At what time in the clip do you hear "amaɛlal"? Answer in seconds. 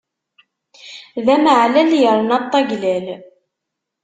1.35-1.91